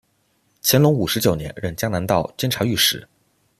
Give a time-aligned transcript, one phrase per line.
[0.63, 3.07] 乾隆五十九年任江南道监察御史。